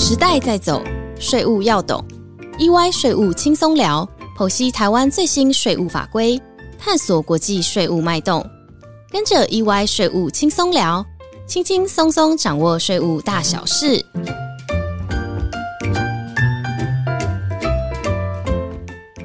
[0.00, 0.80] 时代在走，
[1.18, 2.02] 税务要懂。
[2.56, 6.40] EY 税务轻松聊，剖析台湾最新税务法规，
[6.78, 8.48] 探索国际税务脉动。
[9.10, 11.04] 跟着 EY 税务轻松聊，
[11.48, 14.00] 轻轻松松掌握税务大小事。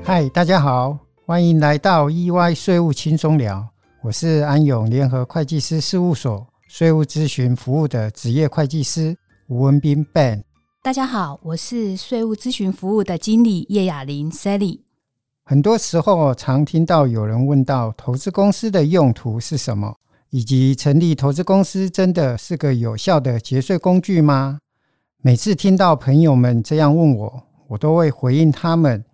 [0.03, 0.97] 嗨，大家好，
[1.27, 3.63] 欢迎来到 EY 税务轻松聊。
[4.01, 9.15] 我是安永联合会计师事务所税务咨询服务的职业会计师
[9.47, 10.41] 吴文斌 Ben。
[10.83, 14.81] 大家好，我是税务咨询服务的经理叶雅玲 Sally。
[15.45, 19.95] 很多时候常听到有人问到投资公司的用途是什么，
[20.29, 24.59] 以及成立投资公司真的是个有效的节税工具吗？
[25.21, 29.05] 每次听到朋友们这样问我，我都会回应他们：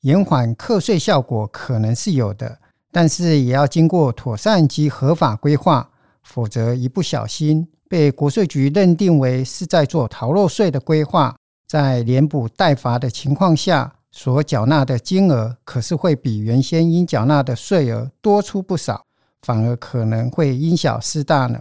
[0.00, 2.58] 延缓课税效果可能是有的。
[2.90, 5.88] 但是也要经过妥善及合法规划，
[6.24, 11.36] 否则一不小心被国税局认定为是在做逃漏税的规划，
[11.68, 19.04] 在连补带罚的情况下，所缴纳的金额可是会比原先应缴纳的税额多出不少，
[19.42, 21.60] 反而可能会因小失大呢。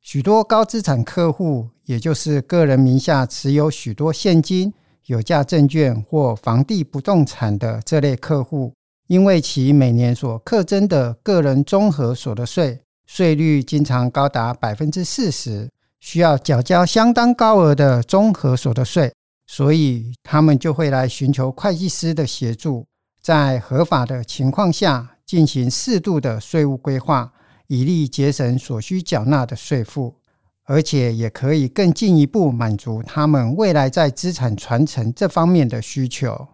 [0.00, 4.74] 许多高资产客户，也就是个人名下持有许多现金、
[5.06, 8.72] 有价证券或房地不动产的这类客户。
[9.06, 19.12] 因为其每年所课征的个人综合所得税税率经常高达百分之四十，需要缴交相当高额的综合所得税，
[19.46, 22.86] 所以他们就会来寻求会计师的协助，
[23.22, 27.32] 在合法的情况下进行适度的税务规划，
[27.68, 30.16] 以利节省所需缴纳的税负，
[30.64, 36.48] 而且也可以更进一步满足他们未来在资产传承这方面的需求。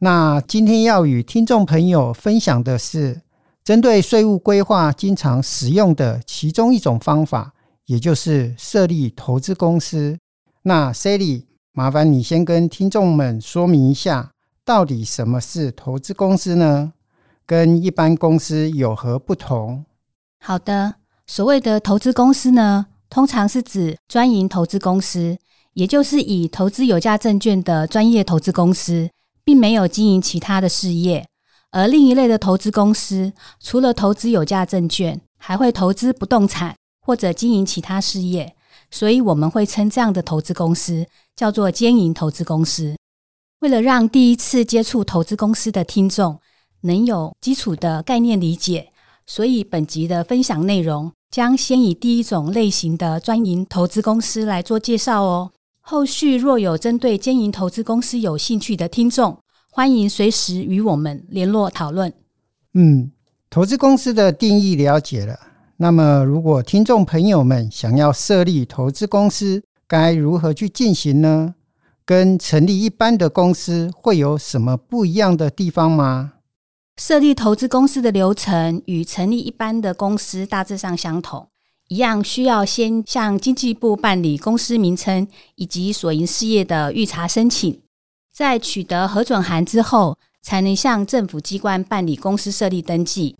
[0.00, 3.22] 那今天要与听众朋友分享的是，
[3.68, 7.52] 针对税务规划经常使用的其中一种方法，
[7.84, 10.18] 也就是设立投资公司。
[10.62, 14.30] 那 Sally，麻烦你先跟听众们说明一下，
[14.64, 16.94] 到底什么是投资公司呢？
[17.44, 19.84] 跟一般公司有何不同？
[20.40, 20.94] 好的，
[21.26, 25.36] 所谓的投资公司呢，通常是指专营投资公司，
[25.74, 29.10] 也就是以投资有价证券的专业投资公司。
[29.44, 31.26] 并没有经营其他的事业，
[31.70, 38.54] 而另一类的投资公司，除了投资有价证券，还会投资不动产或者经营其他事业，
[38.90, 41.06] 所以我们会称这样的投资公司
[41.36, 42.96] 叫做兼营投资公司。
[43.60, 46.38] 为了让第一次接触投资公司的听众
[46.82, 48.90] 能有基础的概念理解，
[49.26, 55.50] 所以本集的分享内容将先以第一种类型的专营投资公司来做介绍哦。
[55.80, 59.36] 后续若有针对经营投资公司有兴趣的听众，
[59.78, 62.12] 欢迎随时与我们联络讨论。
[62.74, 63.12] 嗯，
[63.48, 65.38] 投资公司的定义了解了。
[65.76, 71.54] 那么，如果听众朋友们想要设立投资公司，该如何去进行呢？
[72.04, 76.32] 跟成立一般的公司会有什么不一样的地方吗？
[76.96, 81.48] 设立投资公司的流程与成立一般的公司大致上相同。
[81.86, 87.80] 一样需要先向经济部办理公司名称以及所营事业的预查申请，
[88.38, 93.34] 在取得核准函之后，才能向政府机关办理公司设立登记。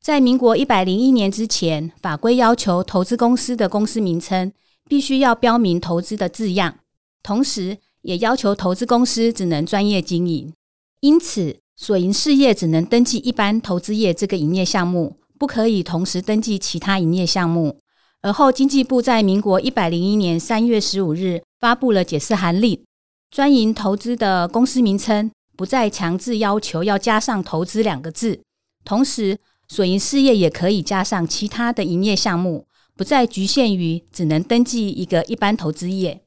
[0.00, 4.50] 在民国一百零一年之前，法规要求投资公司的公司名称
[4.88, 6.76] 必须要标明投资的字样，
[7.22, 10.54] 同时也要求投资公司只能专业经营，
[11.00, 17.76] 因此所营事业只能登记一般投资业这个营业项目，不可以同时登记其他营业项目。
[18.22, 22.82] 而后，经济部在民国一百零一年三月十五日发布了解释函令，
[23.30, 28.40] 专营投资的公司名称不再强制要求要加上“投资”两个字，
[28.84, 32.66] 同时所营事业也可以加上其他的营业项目，
[32.96, 36.22] 不再局限于只能登记一个一般投资业。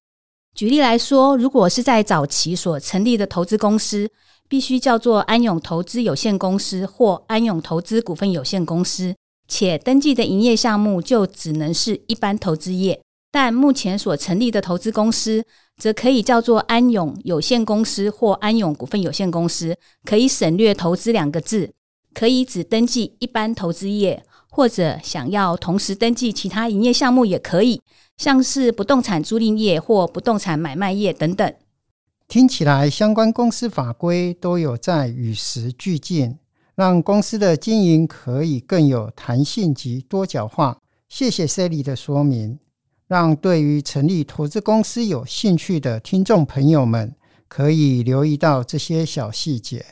[0.54, 4.10] 举例来说，如果是在早期所成立的投资公司，
[4.48, 9.16] 必须叫做安永投资有限公司或安永投资股份有限公司。
[9.48, 13.02] 且登记的营业项目就只能是一般投资业，
[13.32, 15.46] 但目前所成立的投资公司
[15.78, 21.72] 则可以叫做安永有限公司或安永股份有限公司，可以省略“投资”两个字，
[22.14, 27.82] 可以只登记一般投资业，或者想要同时登记其他营业项目也可以，
[28.18, 31.54] 像是不动产租赁业或不动产买卖业等等。
[32.28, 36.38] 听起来相关公司法规都有在与时俱进。
[36.74, 40.80] 让公司的经营可以更有弹性及多角化。
[41.10, 42.58] 谢谢 Sally 的说明，
[43.12, 47.14] 让对于成立投资公司有兴趣的听众朋友们
[47.50, 49.86] 可以留意到这些小细节。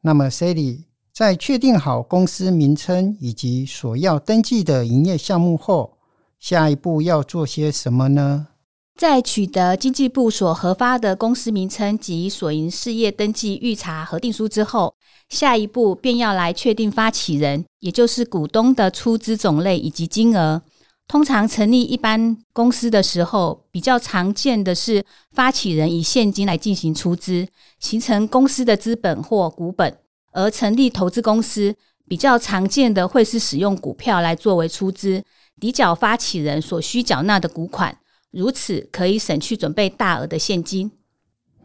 [0.00, 0.80] 那么，Sally
[1.12, 5.98] 在确定好公司名称以及所要登记的营业项目后，
[6.40, 8.48] 下一步要做些什么呢？
[8.96, 14.92] 在取得经济部所核发的公司名称及所营事业登记预查核定书之后，
[15.28, 20.60] 下一步便要来确定发起人，也就是股东的出资种类以及金额。
[21.08, 25.02] 通常成立一般公司的时候，比较常见的是
[25.32, 27.48] 发起人以现金来进行出资，
[27.80, 29.90] 形成公司的资本或股本；
[30.32, 31.74] 而成立投资公司，
[32.06, 35.24] 比较常见的会是使用股票来作为出资，
[35.58, 37.96] 抵缴发起人所需缴纳的股款。
[38.30, 40.92] 如此可以省去准备大额的现金。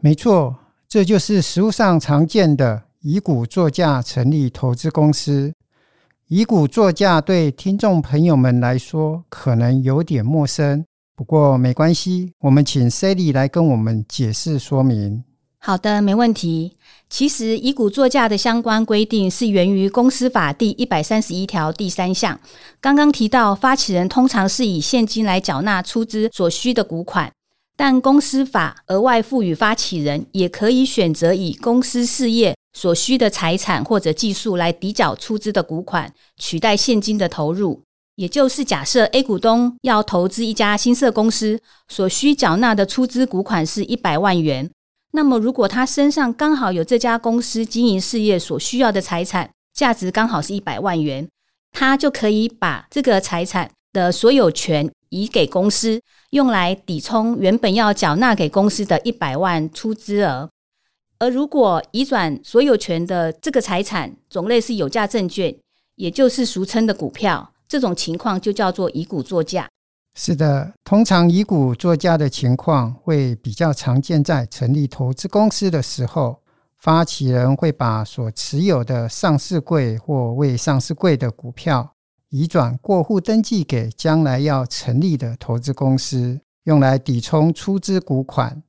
[0.00, 0.56] 没错，
[0.88, 5.52] 这就是实务上常见的以股作价成立投资公司。
[6.36, 10.84] 以股作价对听众朋友们来说可能有点陌生，
[11.14, 15.22] 不过没关系，我们请 Sally 来跟我们解释说明。
[15.60, 16.76] 好的，没问题。
[17.08, 22.40] 其实，以股作价的相关规定是源于公司法第一百三十一条第三项。
[22.80, 27.30] 刚刚提到，发起人通常是以现金来缴纳出资所需的股款，
[27.76, 37.80] 但公司法额外赋予发起人也可以选择以公司事业所需的财产或者技术来抵缴出资的股款，取代现金的投入。
[38.16, 44.70] 也就是假设 A 股东要投资一家新设公司，所需缴纳的出资股款是一百万元。
[45.12, 51.28] 那么，如果他身上刚好有这家公司经营事业所需要的财产，价值刚好是一百万元，
[51.72, 56.00] 他就可以把这个财产的所有权移给公司，
[56.30, 60.48] 用来抵充原本要缴纳给公司的一百万出资额。
[61.18, 65.54] 而如果移转所有权的这个财产种类是有价证券，
[65.94, 69.68] 也就是俗称的股票，这种情况就叫做以股作价。
[70.16, 76.40] 是的，通常以股作价的情况会比较常见在成立投资公司的时候，
[76.76, 81.94] 发起人会把所持有的上市柜或未上市柜的股票
[82.28, 88.62] 移转过户登记给将来要成立的投资公司，用来抵充出资股款。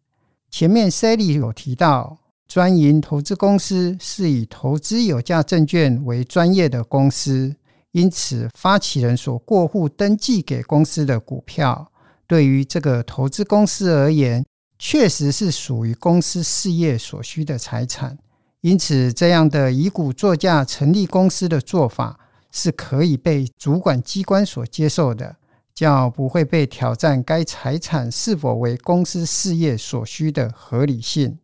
[0.50, 7.56] 前面 Sally 有提到，专营投资公司是以投资有价证券为专业的公司。
[7.92, 11.92] 因此，发起人所过户登记给公司的股票，
[12.28, 14.46] 对于这个投资公司而言，
[14.78, 18.18] 确实是属于公司事业所需的财产。
[18.60, 22.20] 因此，这样的以股作价成立公司的做法，
[22.52, 25.38] 是可以被主管机关所接受的，
[25.74, 31.38] 较不会被挑战该财产是否为公司事业所需的合理性。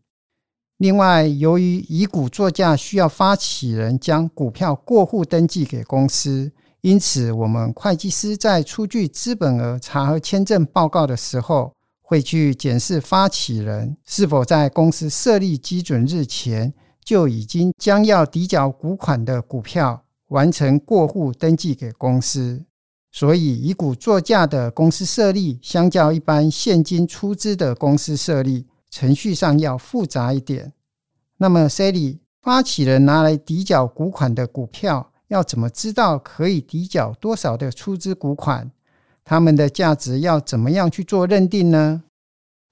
[0.81, 6.51] 另外，由于以股作价需要发起人将股票过户登记给公司，
[6.81, 16.73] 因此我们会计师在出具资本额查核签证报告的时候，会去检视发起人是否在公司设立基准日前
[17.05, 22.65] 就已经将要抵缴股款的股票完成过户登记给公司。
[23.11, 28.65] 所以，以股作价的公司设立，相较一般现金出资的公司设立。
[28.91, 30.73] 程序上要复杂一点。
[31.37, 38.69] 那么，Sally 发起人拿来抵缴股款的股票，要怎么知道可以抵缴多少的出资股款？
[39.23, 42.03] 他们的价值要怎么样去做认定呢？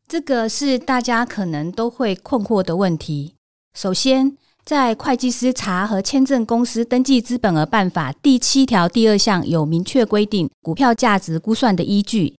[0.07, 3.35] 这个是大家可能都会困惑的问题。
[3.73, 12.35] 首先，在会计师查和签证公司登记资本额办法第七条第二项有明确规定股票价值估算的依据。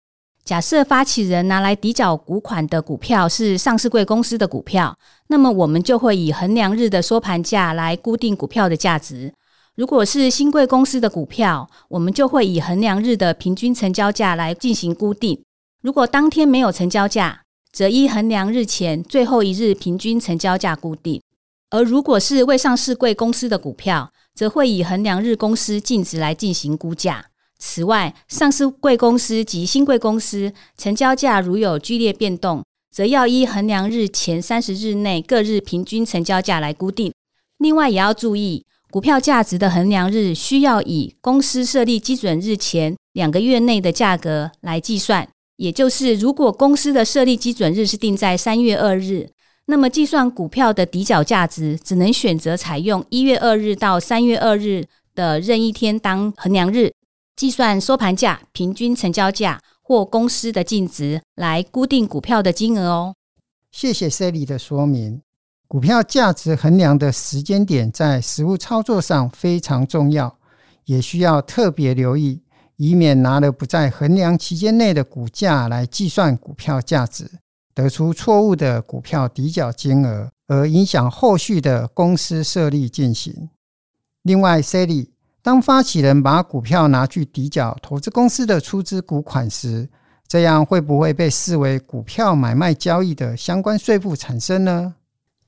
[0.50, 9.32] 假设发起人拿来抵缴股款的股票是上市贵公司的股票，那么我们就会以衡量日的收盘价来固定股票的价值。
[9.76, 15.40] 如果是新贵公司的股票，我们就会以衡量日的平均成交价来进行固定。
[15.84, 21.22] 如果当天没有成交价，则依衡量日前最后一日平均成交价固定。
[21.70, 27.28] 而如果是未上市贵公司的股票，则会以衡量日公司净值来进行估价。
[27.60, 37.14] 此外，上市贵公司及新贵公司成交价如有剧烈变动，则要依衡量日前三十日内各日平均成交价来估定。
[37.58, 45.28] 另外，也要注意，股票价值的衡量日需要以公司设立基准日前两个月内的价格来计算。
[45.58, 49.30] 也就是，如果公司的设立基准日是定在三月二日，
[49.66, 56.94] 那么计算股票的底角价值，只能选择采用一月二日到三月二日的任意天当衡量日。
[57.40, 63.16] 计算收盘价、平均成交价或公司的净值来固定股票的金额哦。
[63.72, 65.22] 谢谢 Sally 的说明。
[65.66, 70.38] 股票价值衡量的时间点在实物操作上非常重要，
[70.84, 72.44] 也需要特别留意，
[72.76, 77.32] 以免拿了不在衡量期间内的股价来计算股票价值，
[77.74, 83.50] 得出错误的股票抵缴金额，而影响后续的公司设立进行。
[84.24, 85.12] 另外，Sally。
[85.50, 89.90] 当发起人把股票拿去抵缴投资公司的出资股款时，
[90.28, 94.94] 这样会不会被视为股票买卖交易的相关税负产生呢？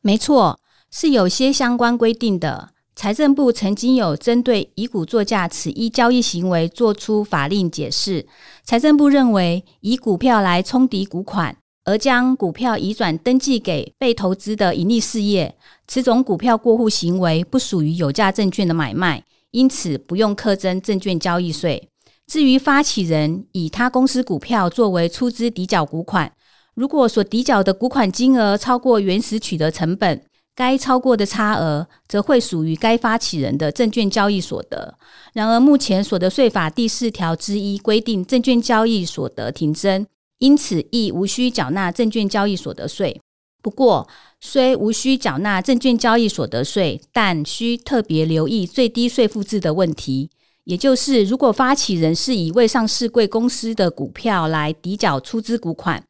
[0.01, 2.69] 没错，是有些相关规定的。
[2.95, 8.25] 财政部曾经有针对以股作价此一交易行为做出法令解释。
[8.63, 11.55] 财政部认为，以股票来冲抵股款，
[11.85, 15.55] 而将股票移转登记给被投资的盈利事业，
[15.87, 21.89] 此种股票过户行为不属于有价证券的买卖，因此不用课征证券交易税。
[22.27, 26.31] 至于发起人以他公司股票作为出资抵缴股款，
[26.73, 30.23] 如果所抵缴的股款金额超过原始取得成本。
[30.53, 34.95] 该超过的差额，则会属于该发起人的证券交易所得。
[35.33, 40.05] 然而，目前所得税法第四条之一规定，证券交易所得停征，
[40.39, 43.21] 因此亦无需缴纳证券交易所得税。
[43.61, 44.07] 不过，
[44.39, 50.29] 虽无需缴纳证券交易所得税，但需特别留意最低税负制的问题。
[50.63, 56.03] 也就是，如果发起人是以未上市贵公司的股票来抵缴出资股款，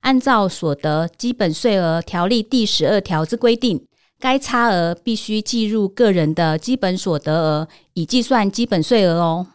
[0.00, 3.84] 按照所得基本税额条例第十二条之规定。
[4.20, 9.46] 该差额必须计入个人的基本所得额，以计算基本税额哦。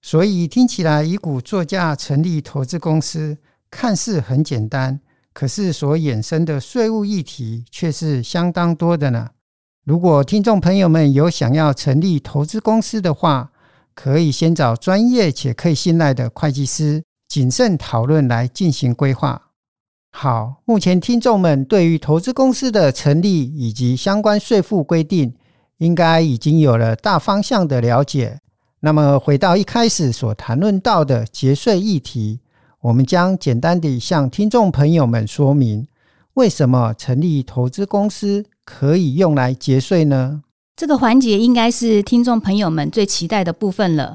[0.00, 3.36] 所以听起来以股作价成立投资公司，
[3.70, 5.00] 看似很简单，
[5.32, 9.30] 可是所衍生的税务议题却是相当多的呢。
[9.84, 13.50] 如果听众朋友们有想要成立投资公司的话，
[13.94, 19.50] 可以先找专业且可以信赖的会计师谨慎讨论来进行规划。
[20.12, 25.34] 好，目前听众们对于投资公司的成立以及相关税负规定，
[25.78, 28.40] 应该已经有了大方向的了解。
[28.80, 32.40] 那么，回到一开始所谈论到的节税议题，
[32.82, 35.86] 我们将简单地向听众朋友们说明，
[36.32, 40.40] 为什么成立投资公司可以用来节税呢？
[40.76, 44.14] 这个环节应该是听众朋友们最期待的部分了。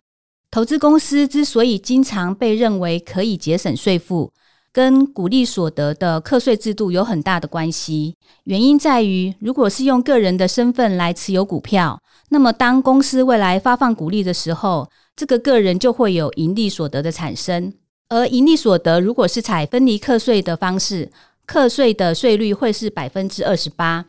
[0.50, 4.32] 投资公司之所以经常被认为可以节省税负，
[4.74, 8.16] 跟股利所得的课税制度有很大的关系。
[8.46, 17.72] 原因在于，如果是用个人的身份来持有股票，那么当公司未来发放股利的时候，这个个人就会有盈利所得的产生。
[18.10, 21.12] 而盈利所得如果是采分离课税的方式，
[21.46, 24.06] 课税的税率会是百分之二十八。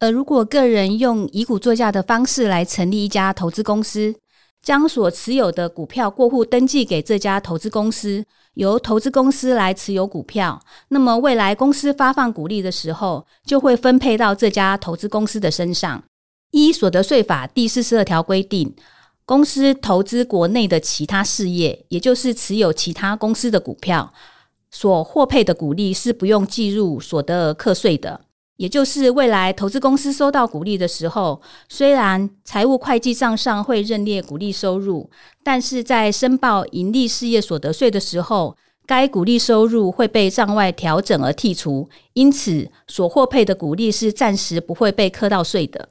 [0.00, 4.14] 而如果个人用以股作价的方式来成立一家投资公司，
[4.62, 8.24] 将所持有的股票过户登记给这家投资公司。
[8.54, 16.04] 由投资公司来持有股票，那么未来公司发放股利的时候，就会分配到这家投资公司的身上。
[16.52, 18.72] 依所得税法第四十二条规定，
[19.26, 24.12] 公司投资国内的其他事业，也就是持有其他公司的股票，
[24.70, 28.20] 所获配的股利是不用计入所得额课税的。
[28.56, 35.10] 也就是未来投资公司收到股利的时候，虽然财务会计账上会认列股利收入，
[35.42, 45.88] 但是在申报盈利事业所得税的时候，该股利收入会被账外调整而剔除，因此所获配的股利是暂时不会被课到税的。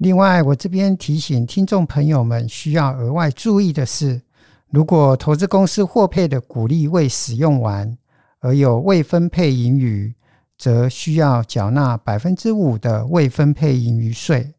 [0.00, 4.22] 另外，我这边提醒听众朋友们需要额外注意的是，
[4.70, 7.98] 如果投资公司获配的股利未使用完，
[8.40, 10.14] 而有未分配盈余。
[10.56, 14.52] 则需要缴纳百分之五的未分配盈余税。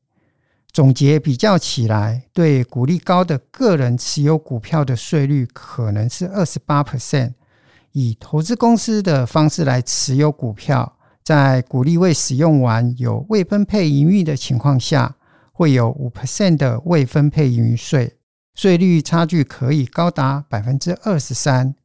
[0.71, 7.33] 总结比较起来，对股利高的个人持有股票的税率可能是二十八 percent。
[7.91, 10.91] 以投资公司的方式来持有股票，
[11.23, 15.15] 在股利未使用完、有未分配盈余的情况下，
[15.61, 18.17] 会有五 percent 的未分配盈余税，
[18.55, 21.75] 税率差距可以高达百分之二十三。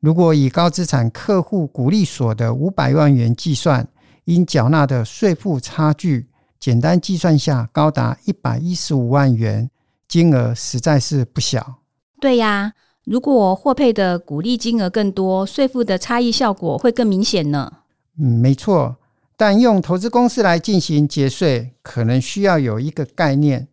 [0.00, 3.86] 如果以高资产客户股利所得五百万元计算，
[4.24, 9.68] 应缴纳的税负差距，简单计算下高达一百一十五万元，
[10.08, 11.80] 金额实在是不小。
[12.18, 12.72] 对呀，
[13.04, 17.70] 如果获配的股利金额更多，税负的差异效果会更明显呢。
[18.18, 18.96] 嗯，没错。
[19.40, 23.68] 但用投资公司来进行节税，可能需要有一个概念：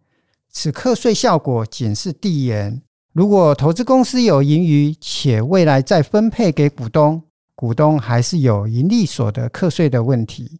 [0.51, 2.83] 此课税效果仅是递延。
[3.13, 7.23] 如果投资公司有盈余，且未来再分配给股东，
[7.55, 10.59] 股东还是有盈利所得课税的问题。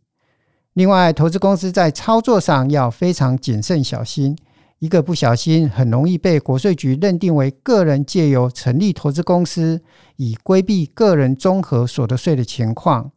[0.74, 4.36] 另外，投资公司在操作上要非常谨慎小心，
[4.80, 9.84] 一个不小心，很容易被国税局认定为个人借由成立投资公司
[10.16, 13.12] 以规避个人综合所得税的情况，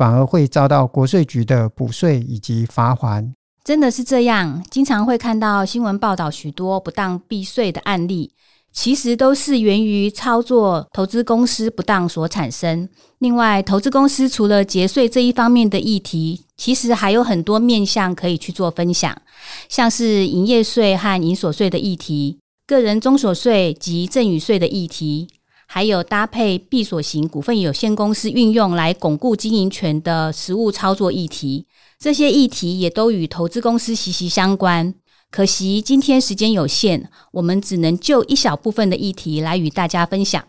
[0.00, 3.30] 反而会遭到国税局的补税以及罚还。
[3.62, 8.32] 真的是这样，经常会看到新闻报道许多不当避税的案例。
[8.72, 12.88] 其实都是源于操作投资公司不当所产生。
[13.18, 19.14] 另外，投资公司除了节税这一方面的议题，其实还有很多面向可以去做分享，
[19.68, 25.28] 像是营业税和营所税的议题、个人中所税及赠与税的议题，
[25.72, 31.64] 还有搭配闭锁型股份有限公司运用来巩固经营权的实务操作议题，
[31.96, 34.92] 这些议题也都与投资公司息息相关。
[35.30, 40.42] 可惜今天时间有限，我们只能就一小部分的议题来与大家分享。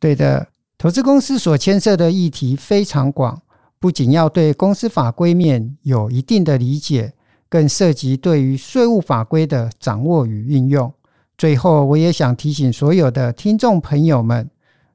[0.00, 0.48] 对的，
[0.78, 3.42] 投资公司所牵涉的议题非常广，
[3.78, 7.12] 不仅要对公司法规面有一定的理解，
[7.50, 10.90] 更涉及对于税务法规的掌握与运用。
[11.36, 14.48] 最后，我也想提醒所有的听众朋友们，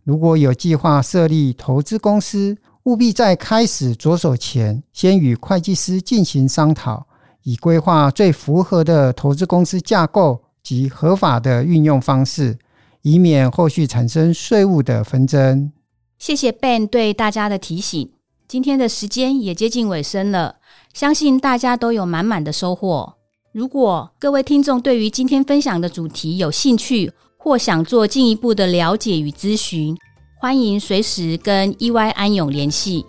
[0.07, 7.05] 如果有计划设立投资公司，务必在开始着手前，先与会计师进行商讨。
[7.43, 12.57] 以规划最符合的投资公司架构及合法的运用方式，
[13.01, 15.73] 以免后续产生税务的纷争。
[16.17, 18.09] 谢谢 Ben 对大家的提醒。
[18.47, 20.55] 今天的时间也接近尾声了，
[20.93, 23.15] 相信大家都有满满的收获。
[23.51, 29.95] 如果各位听众对于今天分享的主题有兴趣，或想做进一步的了解与咨询，
[30.39, 33.05] 欢迎随时跟 EY 安永联系。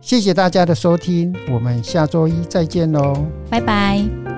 [0.00, 3.14] 谢谢大家的收听，我们下周一再见喽，
[3.48, 4.33] 拜拜。